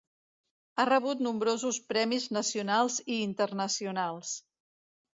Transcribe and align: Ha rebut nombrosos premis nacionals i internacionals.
Ha 0.77 0.85
rebut 0.89 1.21
nombrosos 1.25 1.79
premis 1.95 2.27
nacionals 2.39 2.99
i 3.07 3.23
internacionals. 3.29 4.37